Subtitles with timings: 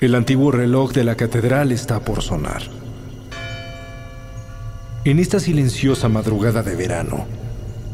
[0.00, 2.62] El antiguo reloj de la catedral está por sonar.
[5.04, 7.26] En esta silenciosa madrugada de verano,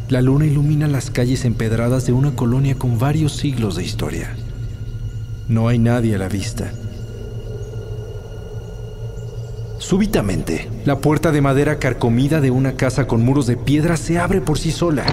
[0.09, 4.35] la luna ilumina las calles empedradas de una colonia con varios siglos de historia.
[5.47, 6.73] No hay nadie a la vista.
[9.79, 14.41] Súbitamente, la puerta de madera carcomida de una casa con muros de piedra se abre
[14.41, 15.05] por sí sola.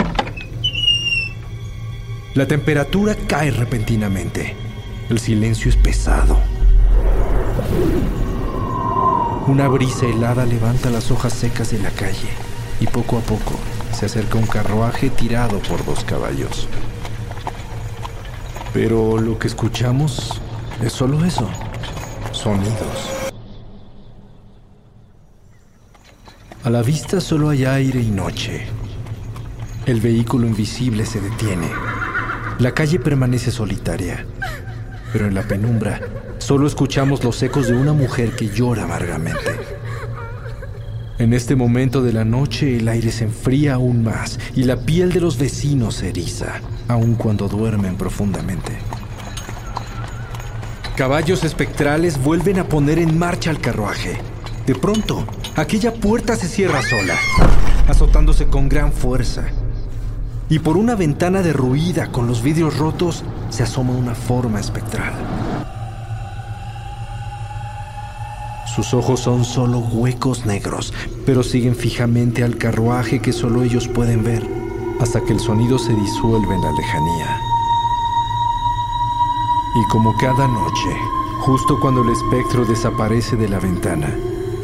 [2.34, 4.56] La temperatura cae repentinamente.
[5.10, 6.38] El silencio es pesado.
[9.48, 12.30] Una brisa helada levanta las hojas secas de la calle
[12.80, 13.54] y poco a poco
[13.94, 16.68] se acerca un carruaje tirado por dos caballos.
[18.74, 20.42] Pero lo que escuchamos
[20.84, 21.50] es solo eso,
[22.32, 23.32] sonidos.
[26.64, 28.68] A la vista solo hay aire y noche.
[29.86, 31.72] El vehículo invisible se detiene.
[32.60, 34.26] La calle permanece solitaria,
[35.18, 36.00] pero en la penumbra
[36.38, 39.50] solo escuchamos los ecos de una mujer que llora amargamente.
[41.18, 45.12] En este momento de la noche el aire se enfría aún más y la piel
[45.12, 48.74] de los vecinos se eriza, aun cuando duermen profundamente.
[50.96, 54.20] Caballos espectrales vuelven a poner en marcha el carruaje.
[54.68, 57.16] De pronto, aquella puerta se cierra sola,
[57.88, 59.48] azotándose con gran fuerza.
[60.50, 65.14] Y por una ventana derruida con los vidrios rotos se asoma una forma espectral.
[68.74, 70.94] Sus ojos son solo huecos negros,
[71.26, 74.48] pero siguen fijamente al carruaje que solo ellos pueden ver,
[75.02, 77.42] hasta que el sonido se disuelve en la lejanía.
[79.76, 80.96] Y como cada noche,
[81.40, 84.16] justo cuando el espectro desaparece de la ventana,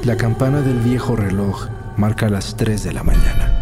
[0.03, 1.67] la campana del viejo reloj
[1.97, 3.53] marca las 3 de la mañana.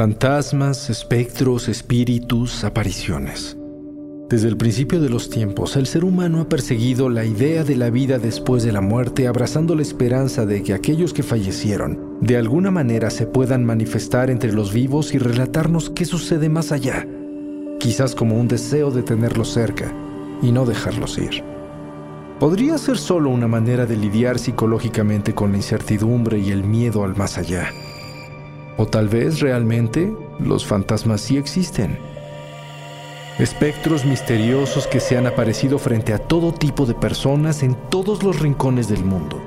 [0.00, 3.58] Fantasmas, espectros, espíritus, apariciones.
[4.30, 7.90] Desde el principio de los tiempos, el ser humano ha perseguido la idea de la
[7.90, 12.70] vida después de la muerte, abrazando la esperanza de que aquellos que fallecieron de alguna
[12.70, 17.06] manera se puedan manifestar entre los vivos y relatarnos qué sucede más allá,
[17.78, 19.92] quizás como un deseo de tenerlos cerca
[20.40, 21.44] y no dejarlos ir.
[22.38, 27.16] Podría ser solo una manera de lidiar psicológicamente con la incertidumbre y el miedo al
[27.16, 27.70] más allá.
[28.76, 31.98] O tal vez realmente los fantasmas sí existen.
[33.38, 38.40] Espectros misteriosos que se han aparecido frente a todo tipo de personas en todos los
[38.40, 39.40] rincones del mundo,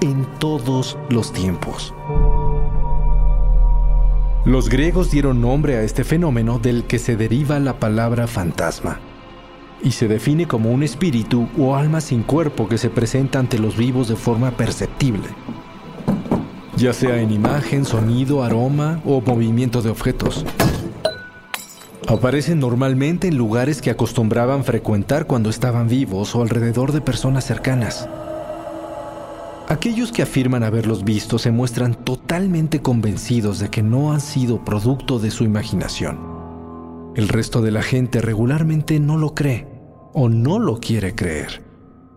[0.00, 1.94] en todos los tiempos.
[4.44, 9.00] Los griegos dieron nombre a este fenómeno del que se deriva la palabra fantasma,
[9.82, 13.76] y se define como un espíritu o alma sin cuerpo que se presenta ante los
[13.76, 15.28] vivos de forma perceptible
[16.76, 20.44] ya sea en imagen, sonido, aroma o movimiento de objetos.
[22.06, 28.08] Aparecen normalmente en lugares que acostumbraban frecuentar cuando estaban vivos o alrededor de personas cercanas.
[29.68, 35.18] Aquellos que afirman haberlos visto se muestran totalmente convencidos de que no han sido producto
[35.18, 36.20] de su imaginación.
[37.16, 39.66] El resto de la gente regularmente no lo cree
[40.12, 41.64] o no lo quiere creer,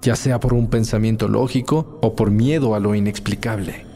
[0.01, 3.88] ya sea por un pensamiento lógico o por miedo a lo inexplicable.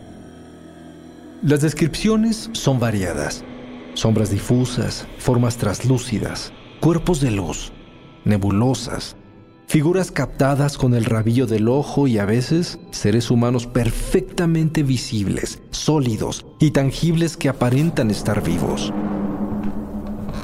[1.44, 3.44] Las descripciones son variadas.
[3.96, 7.74] Sombras difusas, formas traslúcidas, cuerpos de luz,
[8.24, 9.18] nebulosas,
[9.68, 16.46] figuras captadas con el rabillo del ojo y a veces seres humanos perfectamente visibles, sólidos
[16.62, 18.94] y tangibles que aparentan estar vivos.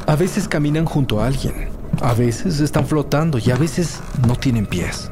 [0.06, 1.70] A veces caminan junto a alguien,
[2.02, 5.10] a veces están flotando y a veces no tienen pies.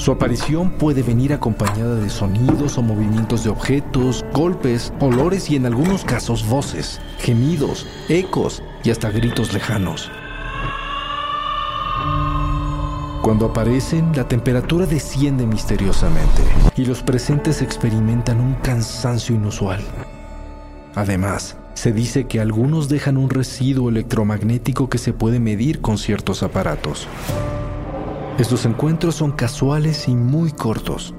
[0.00, 5.66] Su aparición puede venir acompañada de sonidos o movimientos de objetos, golpes, olores y en
[5.66, 10.10] algunos casos voces, gemidos, ecos y hasta gritos lejanos.
[13.20, 16.44] Cuando aparecen, la temperatura desciende misteriosamente
[16.76, 19.82] y los presentes experimentan un cansancio inusual.
[20.94, 26.42] Además, se dice que algunos dejan un residuo electromagnético que se puede medir con ciertos
[26.42, 27.06] aparatos.
[28.38, 31.14] Estos encuentros son casuales y muy cortos.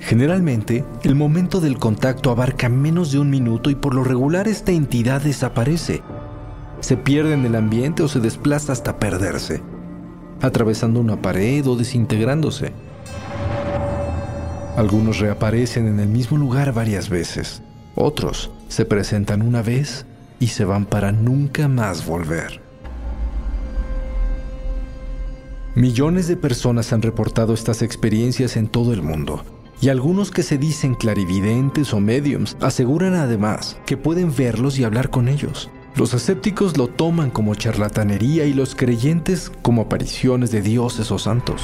[0.00, 4.72] Generalmente, el momento del contacto abarca menos de un minuto y por lo regular esta
[4.72, 6.02] entidad desaparece.
[6.80, 9.62] Se pierde en el ambiente o se desplaza hasta perderse,
[10.42, 12.72] atravesando una pared o desintegrándose.
[14.76, 17.62] Algunos reaparecen en el mismo lugar varias veces.
[17.94, 20.04] Otros se presentan una vez
[20.40, 22.63] y se van para nunca más volver.
[25.76, 29.44] Millones de personas han reportado estas experiencias en todo el mundo,
[29.80, 35.10] y algunos que se dicen clarividentes o mediums aseguran además que pueden verlos y hablar
[35.10, 35.72] con ellos.
[35.96, 41.62] Los escépticos lo toman como charlatanería y los creyentes como apariciones de dioses o santos.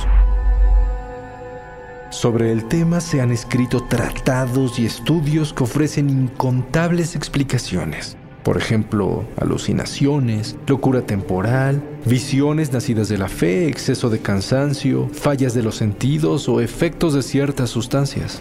[2.11, 9.25] Sobre el tema se han escrito tratados y estudios que ofrecen incontables explicaciones por ejemplo,
[9.37, 16.49] alucinaciones, locura temporal, visiones nacidas de la fe, exceso de cansancio, fallas de los sentidos
[16.49, 18.41] o efectos de ciertas sustancias.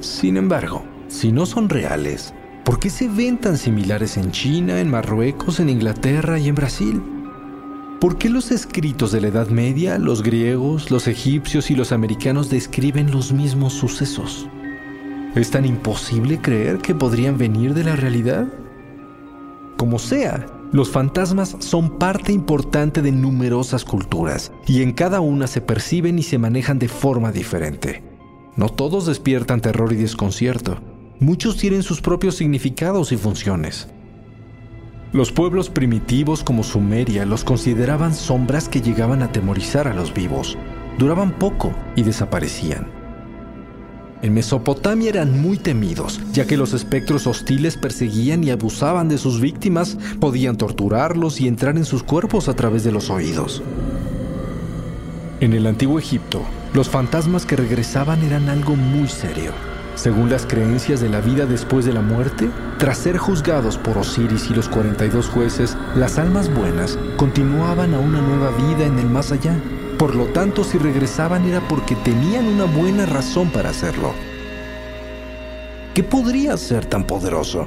[0.00, 2.32] Sin embargo, si no son reales,
[2.64, 7.02] ¿por qué se ven tan similares en China, en Marruecos, en Inglaterra y en Brasil?
[8.00, 12.48] ¿Por qué los escritos de la Edad Media, los griegos, los egipcios y los americanos
[12.48, 14.48] describen los mismos sucesos?
[15.34, 18.46] ¿Es tan imposible creer que podrían venir de la realidad?
[19.78, 25.60] Como sea, los fantasmas son parte importante de numerosas culturas y en cada una se
[25.60, 28.02] perciben y se manejan de forma diferente.
[28.56, 30.78] No todos despiertan terror y desconcierto.
[31.20, 33.88] Muchos tienen sus propios significados y funciones.
[35.12, 40.58] Los pueblos primitivos como Sumeria los consideraban sombras que llegaban a atemorizar a los vivos.
[40.98, 42.97] Duraban poco y desaparecían.
[44.20, 49.40] En Mesopotamia eran muy temidos, ya que los espectros hostiles perseguían y abusaban de sus
[49.40, 53.62] víctimas, podían torturarlos y entrar en sus cuerpos a través de los oídos.
[55.38, 56.42] En el antiguo Egipto,
[56.74, 59.52] los fantasmas que regresaban eran algo muy serio.
[59.94, 64.50] Según las creencias de la vida después de la muerte, tras ser juzgados por Osiris
[64.50, 69.30] y los 42 jueces, las almas buenas continuaban a una nueva vida en el más
[69.30, 69.56] allá.
[69.98, 74.12] Por lo tanto, si regresaban era porque tenían una buena razón para hacerlo.
[75.92, 77.66] ¿Qué podría ser tan poderoso?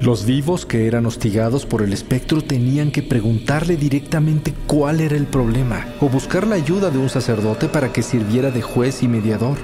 [0.00, 5.26] Los vivos que eran hostigados por el espectro tenían que preguntarle directamente cuál era el
[5.26, 9.58] problema o buscar la ayuda de un sacerdote para que sirviera de juez y mediador.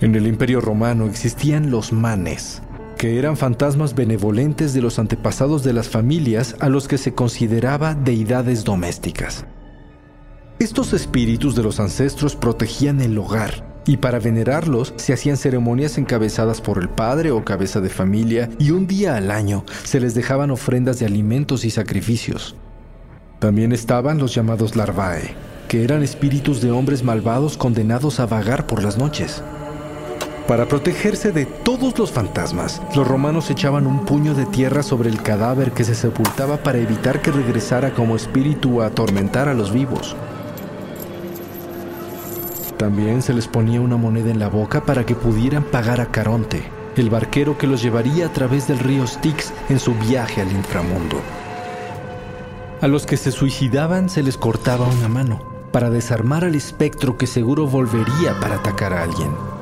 [0.00, 2.62] En el Imperio Romano existían los manes,
[2.98, 7.94] que eran fantasmas benevolentes de los antepasados de las familias a los que se consideraba
[7.94, 9.46] deidades domésticas.
[10.58, 16.60] Estos espíritus de los ancestros protegían el hogar y para venerarlos se hacían ceremonias encabezadas
[16.60, 20.50] por el padre o cabeza de familia y un día al año se les dejaban
[20.50, 22.56] ofrendas de alimentos y sacrificios.
[23.38, 25.36] También estaban los llamados larvae,
[25.68, 29.44] que eran espíritus de hombres malvados condenados a vagar por las noches.
[30.48, 35.22] Para protegerse de todos los fantasmas, los romanos echaban un puño de tierra sobre el
[35.22, 40.16] cadáver que se sepultaba para evitar que regresara como espíritu a atormentar a los vivos.
[42.78, 46.62] También se les ponía una moneda en la boca para que pudieran pagar a Caronte,
[46.96, 51.20] el barquero que los llevaría a través del río Styx en su viaje al inframundo.
[52.80, 57.26] A los que se suicidaban se les cortaba una mano para desarmar al espectro que
[57.26, 59.57] seguro volvería para atacar a alguien.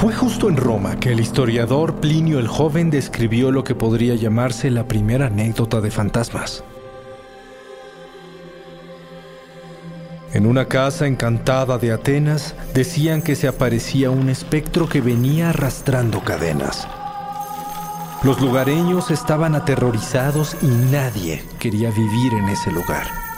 [0.00, 4.70] Fue justo en Roma que el historiador Plinio el Joven describió lo que podría llamarse
[4.70, 6.64] la primera anécdota de fantasmas.
[10.32, 16.20] En una casa encantada de Atenas decían que se aparecía un espectro que venía arrastrando
[16.20, 16.88] cadenas.
[18.22, 23.29] Los lugareños estaban aterrorizados y nadie quería vivir en ese lugar.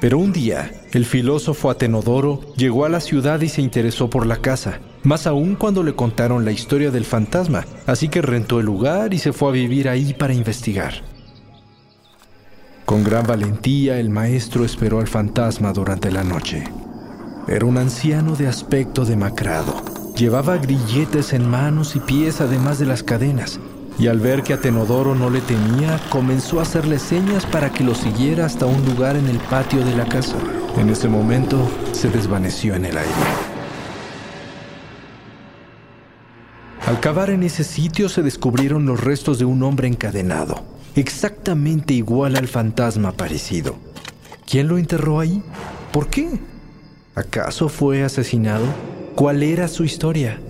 [0.00, 4.36] Pero un día, el filósofo Atenodoro llegó a la ciudad y se interesó por la
[4.36, 9.12] casa, más aún cuando le contaron la historia del fantasma, así que rentó el lugar
[9.12, 11.02] y se fue a vivir ahí para investigar.
[12.84, 16.64] Con gran valentía, el maestro esperó al fantasma durante la noche.
[17.48, 19.74] Era un anciano de aspecto demacrado.
[20.16, 23.60] Llevaba grilletes en manos y pies además de las cadenas,
[23.98, 27.94] y al ver que Atenodoro no le temía, comenzó a hacerle señas para que lo
[27.94, 30.36] siguiera hasta un lugar en el patio de la casa.
[30.76, 33.12] En ese momento se desvaneció en el aire.
[36.86, 40.62] Al cavar en ese sitio se descubrieron los restos de un hombre encadenado,
[40.94, 43.76] exactamente igual al fantasma aparecido.
[44.46, 45.42] ¿Quién lo enterró ahí?
[45.92, 46.40] ¿Por qué?
[47.14, 48.64] ¿Acaso fue asesinado?
[49.16, 50.40] ¿Cuál era su historia?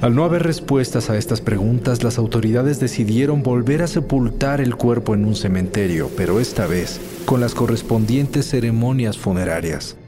[0.00, 5.14] Al no haber respuestas a estas preguntas, las autoridades decidieron volver a sepultar el cuerpo
[5.14, 9.98] en un cementerio, pero esta vez con las correspondientes ceremonias funerarias.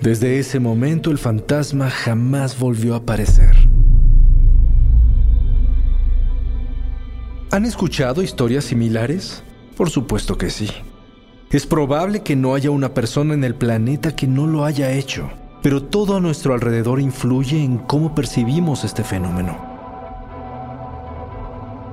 [0.00, 3.54] Desde ese momento el fantasma jamás volvió a aparecer.
[7.52, 9.44] ¿Han escuchado historias similares?
[9.76, 10.68] Por supuesto que sí.
[11.52, 15.30] Es probable que no haya una persona en el planeta que no lo haya hecho
[15.62, 19.70] pero todo a nuestro alrededor influye en cómo percibimos este fenómeno.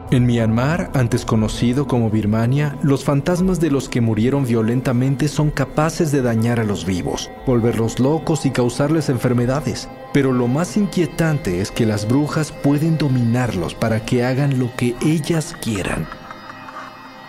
[0.09, 6.13] En Myanmar, antes conocido como Birmania, los fantasmas de los que murieron violentamente son capaces
[6.13, 9.89] de dañar a los vivos, volverlos locos y causarles enfermedades.
[10.13, 14.95] Pero lo más inquietante es que las brujas pueden dominarlos para que hagan lo que
[15.01, 16.07] ellas quieran.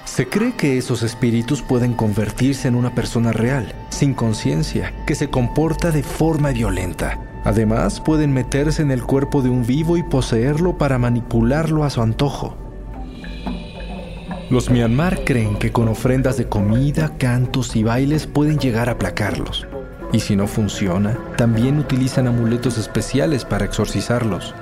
[0.08, 5.30] Se cree que esos espíritus pueden convertirse en una persona real, sin conciencia, que se
[5.30, 7.20] comporta de forma violenta.
[7.44, 12.02] Además, pueden meterse en el cuerpo de un vivo y poseerlo para manipularlo a su
[12.02, 12.56] antojo.
[14.50, 19.68] Los Myanmar creen que con ofrendas de comida, cantos y bailes pueden llegar a aplacarlos.
[20.12, 24.52] Y si no funciona, también utilizan amuletos especiales para exorcizarlos.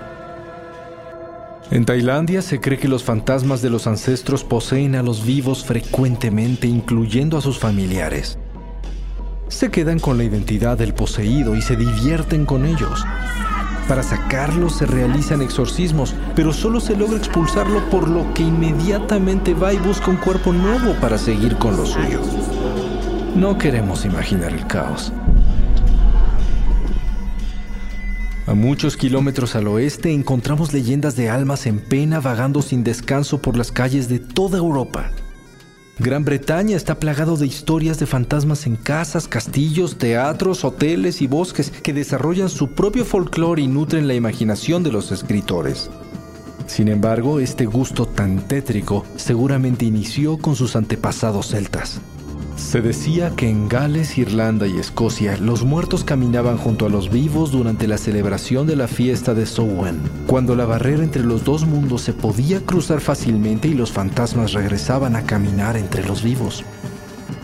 [1.70, 6.68] En Tailandia se cree que los fantasmas de los ancestros poseen a los vivos frecuentemente,
[6.68, 8.38] incluyendo a sus familiares.
[9.48, 13.04] Se quedan con la identidad del poseído y se divierten con ellos.
[13.88, 19.72] Para sacarlos se realizan exorcismos, pero solo se logra expulsarlo por lo que inmediatamente va
[19.72, 22.20] y busca un cuerpo nuevo para seguir con lo suyo.
[23.34, 25.12] No queremos imaginar el caos.
[28.46, 33.56] A muchos kilómetros al oeste encontramos leyendas de almas en pena vagando sin descanso por
[33.56, 35.10] las calles de toda Europa.
[35.98, 41.70] Gran Bretaña está plagado de historias de fantasmas en casas, castillos, teatros, hoteles y bosques
[41.70, 45.90] que desarrollan su propio folclore y nutren la imaginación de los escritores.
[46.68, 52.00] Sin embargo, este gusto tan tétrico seguramente inició con sus antepasados celtas.
[52.56, 57.52] Se decía que en Gales, Irlanda y Escocia los muertos caminaban junto a los vivos
[57.52, 62.00] durante la celebración de la fiesta de Samhain, cuando la barrera entre los dos mundos
[62.00, 66.64] se podía cruzar fácilmente y los fantasmas regresaban a caminar entre los vivos.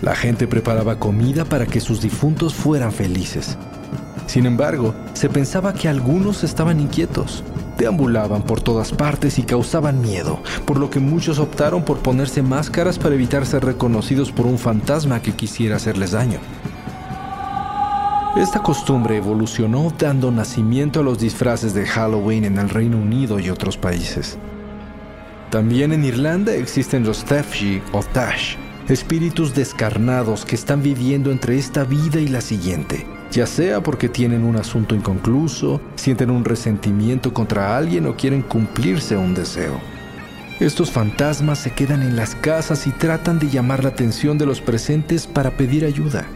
[0.00, 3.59] La gente preparaba comida para que sus difuntos fueran felices.
[4.26, 7.45] Sin embargo, se pensaba que algunos estaban inquietos,
[7.79, 12.99] deambulaban por todas partes y causaban miedo, por lo que muchos optaron por ponerse máscaras
[12.99, 16.38] para evitar ser reconocidos por un fantasma que quisiera hacerles daño.
[18.37, 23.50] Esta costumbre evolucionó dando nacimiento a los disfraces de Halloween en el Reino Unido y
[23.50, 24.38] otros países.
[25.50, 28.57] También en Irlanda existen los Tefji o Tash,
[28.88, 34.45] espíritus descarnados que están viviendo entre esta vida y la siguiente ya sea porque tienen
[34.45, 39.81] un asunto inconcluso, sienten un resentimiento contra alguien o quieren cumplirse un deseo.
[40.61, 44.61] Estos fantasmas se quedan en las casas y tratan de llamar la atención de los
[44.61, 46.27] presentes para pedir ayuda.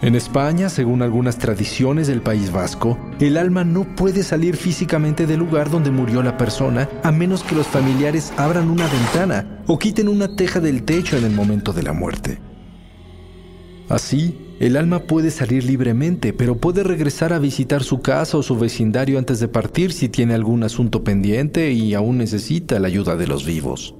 [0.00, 5.40] En España, según algunas tradiciones del País Vasco, el alma no puede salir físicamente del
[5.40, 10.06] lugar donde murió la persona a menos que los familiares abran una ventana o quiten
[10.06, 12.38] una teja del techo en el momento de la muerte.
[13.88, 18.58] Así, el alma puede salir libremente, pero puede regresar a visitar su casa o su
[18.58, 23.26] vecindario antes de partir si tiene algún asunto pendiente y aún necesita la ayuda de
[23.28, 23.94] los vivos.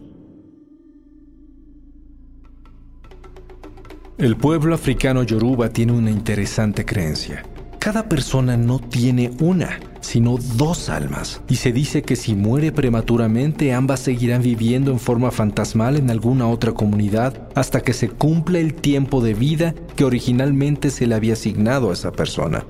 [4.19, 7.45] El pueblo africano yoruba tiene una interesante creencia.
[7.79, 13.73] Cada persona no tiene una, sino dos almas, y se dice que si muere prematuramente
[13.73, 18.75] ambas seguirán viviendo en forma fantasmal en alguna otra comunidad hasta que se cumpla el
[18.75, 22.65] tiempo de vida que originalmente se le había asignado a esa persona.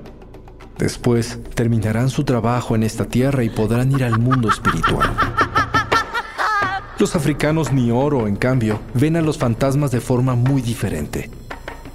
[0.77, 5.09] Después terminarán su trabajo en esta tierra y podrán ir al mundo espiritual.
[6.99, 11.31] Los africanos ni oro, en cambio, ven a los fantasmas de forma muy diferente,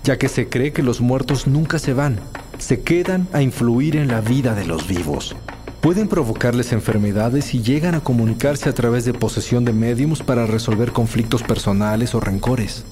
[0.02, 2.18] ya que se cree que los muertos nunca se van,
[2.58, 5.34] se quedan a influir en la vida de los vivos.
[5.80, 10.92] Pueden provocarles enfermedades y llegan a comunicarse a través de posesión de médiums para resolver
[10.92, 12.84] conflictos personales o rencores.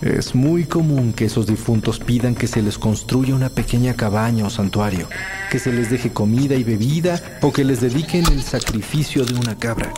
[0.00, 4.50] Es muy común que esos difuntos pidan que se les construya una pequeña cabaña o
[4.50, 5.08] santuario,
[5.50, 9.56] que se les deje comida y bebida o que les dediquen el sacrificio de una
[9.56, 9.92] cabra.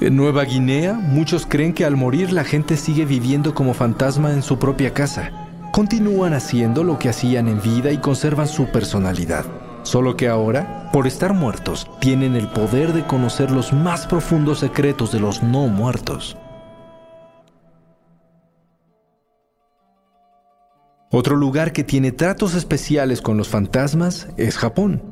[0.00, 4.42] En Nueva Guinea, muchos creen que al morir la gente sigue viviendo como fantasma en
[4.42, 5.41] su propia casa.
[5.72, 9.46] Continúan haciendo lo que hacían en vida y conservan su personalidad.
[9.84, 15.12] Solo que ahora, por estar muertos, tienen el poder de conocer los más profundos secretos
[15.12, 16.36] de los no muertos.
[21.10, 25.02] Otro lugar que tiene tratos especiales con los fantasmas es Japón.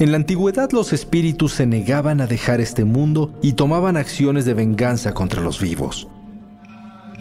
[0.00, 4.54] En la antigüedad los espíritus se negaban a dejar este mundo y tomaban acciones de
[4.54, 6.08] venganza contra los vivos.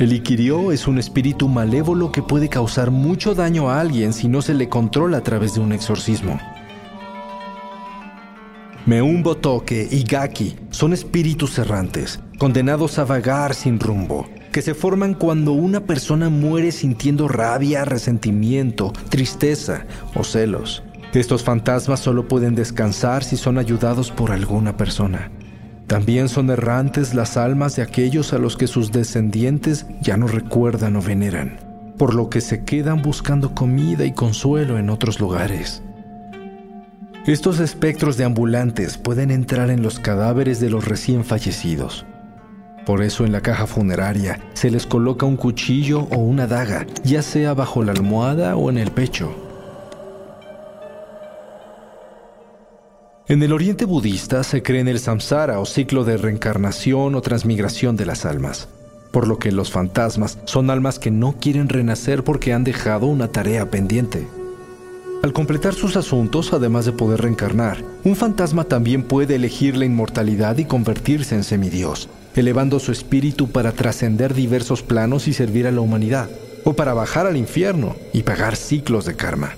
[0.02, 4.42] El Ikirio es un espíritu malévolo que puede causar mucho daño a alguien si no
[4.42, 6.40] se le controla a través de un exorcismo.
[8.88, 15.14] Meumbo Toque y Gaki son espíritus errantes, condenados a vagar sin rumbo, que se forman
[15.14, 20.82] cuando una persona muere sintiendo rabia, resentimiento, tristeza o celos.
[21.14, 25.30] Estos fantasmas solo pueden descansar si son ayudados por alguna persona.
[25.92, 30.96] También son errantes las almas de aquellos a los que sus descendientes ya no recuerdan
[30.96, 31.60] o veneran,
[31.98, 35.84] por lo que se quedan buscando comida y consuelo en otros lugares.
[37.26, 42.06] Estos espectros de ambulantes pueden entrar en los cadáveres de los recién fallecidos.
[42.86, 47.22] Por eso en la caja funeraria se les coloca un cuchillo o una daga, ya
[47.22, 49.51] sea bajo la almohada o en el pecho.
[53.28, 57.96] En el oriente budista se cree en el samsara o ciclo de reencarnación o transmigración
[57.96, 58.68] de las almas,
[59.12, 63.28] por lo que los fantasmas son almas que no quieren renacer porque han dejado una
[63.28, 64.28] tarea pendiente.
[65.22, 70.58] Al completar sus asuntos, además de poder reencarnar, un fantasma también puede elegir la inmortalidad
[70.58, 75.82] y convertirse en semidios, elevando su espíritu para trascender diversos planos y servir a la
[75.82, 76.28] humanidad,
[76.64, 79.56] o para bajar al infierno y pagar ciclos de karma.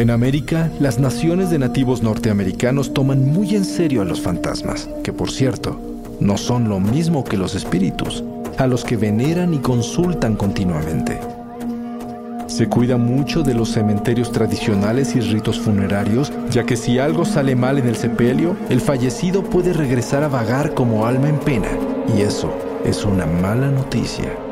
[0.00, 5.12] En América, las naciones de nativos norteamericanos toman muy en serio a los fantasmas, que
[5.12, 5.78] por cierto,
[6.20, 8.24] no son lo mismo que los espíritus,
[8.56, 11.20] a los que veneran y consultan continuamente.
[12.46, 17.54] Se cuida mucho de los cementerios tradicionales y ritos funerarios, ya que si algo sale
[17.54, 21.68] mal en el sepelio, el fallecido puede regresar a vagar como alma en pena,
[22.16, 22.50] y eso
[22.86, 24.49] es una mala noticia.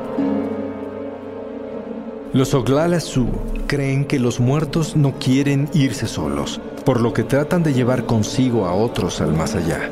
[2.35, 3.31] Los Oglala Sioux
[3.67, 8.67] creen que los muertos no quieren irse solos, por lo que tratan de llevar consigo
[8.67, 9.91] a otros al más allá.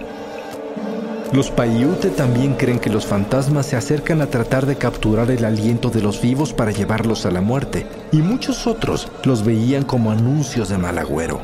[1.32, 5.88] Los Paiute también creen que los fantasmas se acercan a tratar de capturar el aliento
[5.88, 10.68] de los vivos para llevarlos a la muerte, y muchos otros los veían como anuncios
[10.68, 11.40] de mal agüero.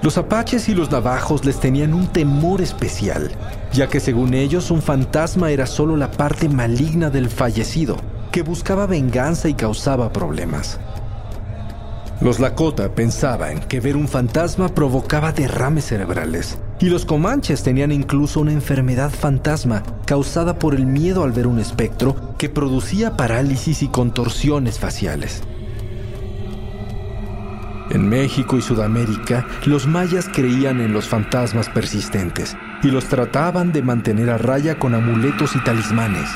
[0.00, 3.30] Los apaches y los navajos les tenían un temor especial,
[3.74, 7.98] ya que según ellos un fantasma era solo la parte maligna del fallecido,
[8.30, 10.78] que buscaba venganza y causaba problemas.
[12.20, 18.40] Los Lakota pensaban que ver un fantasma provocaba derrames cerebrales, y los Comanches tenían incluso
[18.40, 23.88] una enfermedad fantasma causada por el miedo al ver un espectro que producía parálisis y
[23.88, 25.42] contorsiones faciales.
[27.90, 33.82] En México y Sudamérica, los mayas creían en los fantasmas persistentes y los trataban de
[33.82, 36.28] mantener a raya con amuletos y talismanes.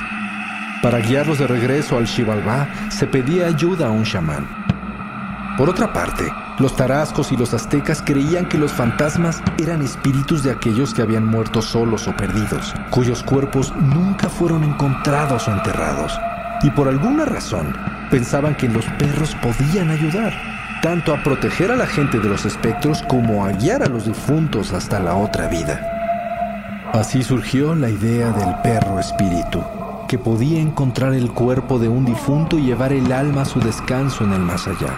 [0.82, 4.48] Para guiarlos de regreso al Xibalbá se pedía ayuda a un chamán.
[5.56, 6.24] Por otra parte,
[6.58, 11.24] los tarascos y los aztecas creían que los fantasmas eran espíritus de aquellos que habían
[11.24, 16.18] muerto solos o perdidos, cuyos cuerpos nunca fueron encontrados o enterrados.
[16.64, 17.76] Y por alguna razón,
[18.10, 20.32] pensaban que los perros podían ayudar,
[20.82, 24.72] tanto a proteger a la gente de los espectros como a guiar a los difuntos
[24.72, 26.90] hasta la otra vida.
[26.92, 29.64] Así surgió la idea del perro espíritu,
[30.12, 34.24] que podía encontrar el cuerpo de un difunto y llevar el alma a su descanso
[34.24, 34.94] en el más allá.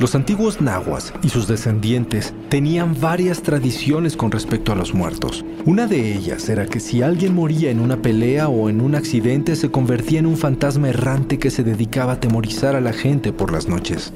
[0.00, 5.44] Los antiguos nahuas y sus descendientes tenían varias tradiciones con respecto a los muertos.
[5.64, 9.54] Una de ellas era que si alguien moría en una pelea o en un accidente
[9.54, 13.52] se convertía en un fantasma errante que se dedicaba a temorizar a la gente por
[13.52, 14.12] las noches.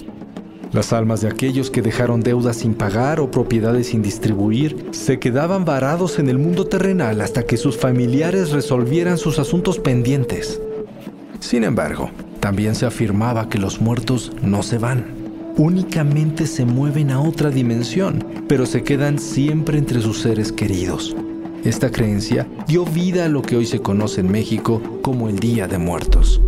[0.72, 5.64] Las almas de aquellos que dejaron deudas sin pagar o propiedades sin distribuir se quedaban
[5.64, 10.60] varados en el mundo terrenal hasta que sus familiares resolvieran sus asuntos pendientes.
[11.40, 15.26] Sin embargo, también se afirmaba que los muertos no se van
[15.56, 21.16] únicamente se mueven a otra dimensión, pero se quedan siempre entre sus seres queridos.
[21.64, 25.66] Esta creencia dio vida a lo que hoy se conoce en México como el Día
[25.66, 26.40] de Muertos.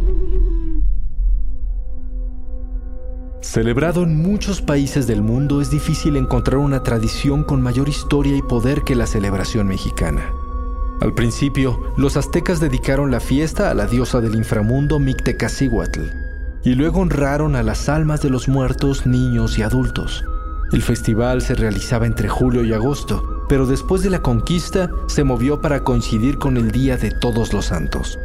[3.49, 8.43] Celebrado en muchos países del mundo, es difícil encontrar una tradición con mayor historia y
[8.43, 10.31] poder que la celebración mexicana.
[11.01, 16.03] Al principio, los aztecas dedicaron la fiesta a la diosa del inframundo Mictecacihuatl
[16.63, 20.27] y luego honraron a las almas de los muertos, niños y adultos.
[20.71, 25.63] El festival se realizaba entre julio y agosto, pero después de la conquista se movió
[25.63, 28.19] para coincidir con el Día de Todos los Santos.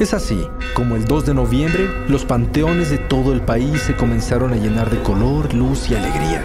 [0.00, 4.52] Es así, como el 2 de noviembre, los panteones de todo el país se comenzaron
[4.52, 6.42] a llenar de color, luz y alegría.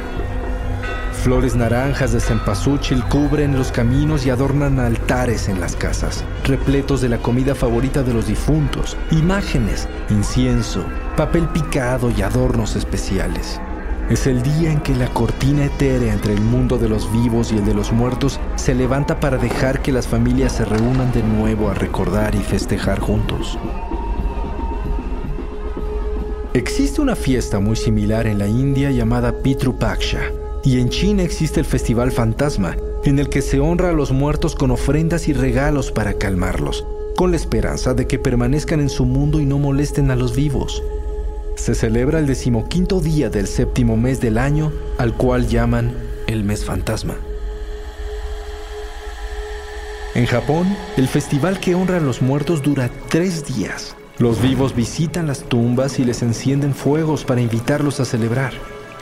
[1.24, 7.10] Flores naranjas de cempasúchil cubren los caminos y adornan altares en las casas, repletos de
[7.10, 13.60] la comida favorita de los difuntos, imágenes, incienso, papel picado y adornos especiales.
[14.10, 17.58] Es el día en que la cortina etérea entre el mundo de los vivos y
[17.58, 21.70] el de los muertos se levanta para dejar que las familias se reúnan de nuevo
[21.70, 23.60] a recordar y festejar juntos.
[26.54, 30.22] Existe una fiesta muy similar en la India llamada Pitru Paksha,
[30.64, 34.56] y en China existe el Festival Fantasma, en el que se honra a los muertos
[34.56, 39.42] con ofrendas y regalos para calmarlos, con la esperanza de que permanezcan en su mundo
[39.42, 40.82] y no molesten a los vivos
[41.58, 45.92] se celebra el decimoquinto día del séptimo mes del año, al cual llaman
[46.28, 47.16] el mes fantasma.
[50.16, 53.96] En Japón, el festival que honra a los muertos dura tres días.
[54.20, 58.54] Los vivos visitan las tumbas y les encienden fuegos para invitarlos a celebrar.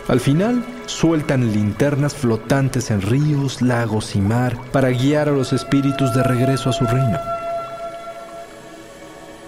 [0.07, 6.13] Al final, sueltan linternas flotantes en ríos, lagos y mar para guiar a los espíritus
[6.13, 7.17] de regreso a su reino.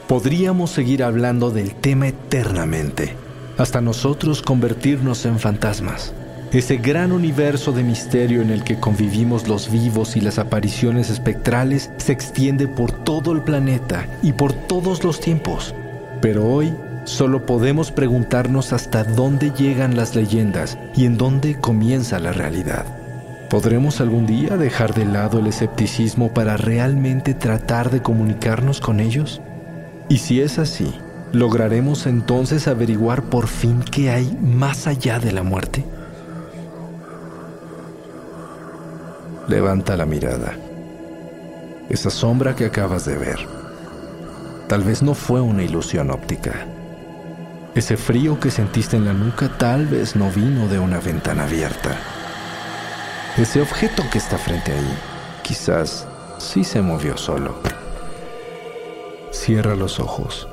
[0.07, 3.13] Podríamos seguir hablando del tema eternamente,
[3.57, 6.13] hasta nosotros convertirnos en fantasmas.
[6.53, 11.91] Ese gran universo de misterio en el que convivimos los vivos y las apariciones espectrales
[11.97, 15.75] se extiende por todo el planeta y por todos los tiempos.
[16.21, 22.31] Pero hoy solo podemos preguntarnos hasta dónde llegan las leyendas y en dónde comienza la
[22.31, 22.85] realidad.
[23.49, 29.41] ¿Podremos algún día dejar de lado el escepticismo para realmente tratar de comunicarnos con ellos?
[30.09, 30.93] Y si es así,
[31.33, 35.83] ¿lograremos entonces averiguar por fin qué hay más allá de la muerte?
[39.49, 40.53] Levanta la mirada.
[41.89, 43.39] Esa sombra que acabas de ver,
[44.67, 46.65] tal vez no fue una ilusión óptica.
[47.75, 51.97] Ese frío que sentiste en la nuca tal vez no vino de una ventana abierta.
[53.37, 54.97] Ese objeto que está frente ahí,
[55.43, 56.07] quizás
[56.39, 57.76] sí se movió solo.
[59.31, 60.47] Cierra los ojos.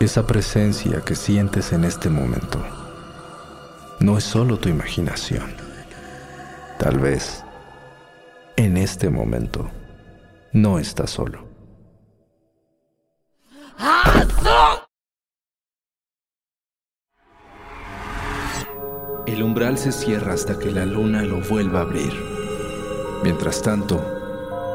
[0.00, 2.64] Esa presencia que sientes en este momento
[3.98, 5.54] no es solo tu imaginación.
[6.78, 7.42] Tal vez
[8.56, 9.68] en este momento
[10.52, 11.46] no estás solo.
[19.26, 22.12] El umbral se cierra hasta que la luna lo vuelva a abrir.
[23.24, 24.00] Mientras tanto,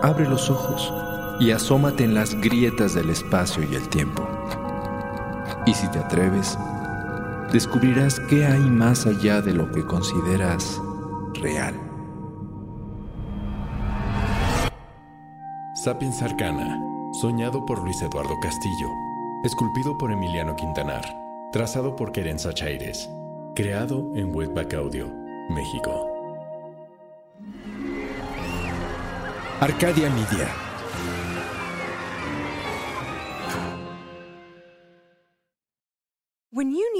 [0.04, 0.94] abre los ojos
[1.40, 4.28] y asómate en las grietas del espacio y el tiempo.
[5.66, 6.58] Y si te atreves,
[7.52, 10.82] descubrirás qué hay más allá de lo que consideras
[11.36, 11.80] real.
[15.84, 16.80] Sapiens Arcana,
[17.20, 18.88] soñado por Luis Eduardo Castillo,
[19.44, 21.04] esculpido por Emiliano Quintanar,
[21.52, 23.10] trazado por Querenza Chaires,
[23.56, 25.12] creado en Webback Audio,
[25.50, 26.10] México.
[29.60, 30.73] Arcadia Media.